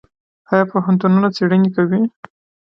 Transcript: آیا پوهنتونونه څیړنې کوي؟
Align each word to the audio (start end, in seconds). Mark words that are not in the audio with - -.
آیا 0.51 0.63
پوهنتونونه 0.71 1.27
څیړنې 1.35 1.69
کوي؟ 1.75 2.01